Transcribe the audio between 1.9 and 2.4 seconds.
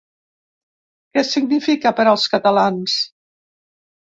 per als